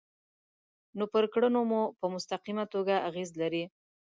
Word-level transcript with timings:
نو 0.97 1.03
پر 1.13 1.23
کړنو 1.33 1.61
مو 1.69 1.81
په 1.99 2.05
مستقیمه 2.13 2.65
توګه 2.73 2.95
اغیز 3.09 3.29
لري. 3.41 3.63